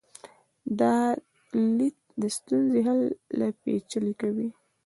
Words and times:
دا 0.79 0.95
لید 1.77 1.97
د 2.21 2.23
ستونزې 2.37 2.79
حل 2.87 3.01
لا 3.39 3.47
پیچلی 3.61 4.13
کوي. 4.21 4.47